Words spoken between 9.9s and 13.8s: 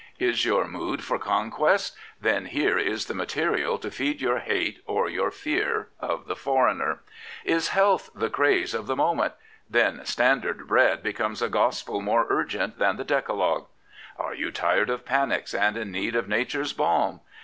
* Standard Bread' becomes a gospel more urgent than the Decalogue.